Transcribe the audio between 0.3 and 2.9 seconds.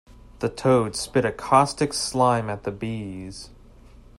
The toad spit a caustic slime at the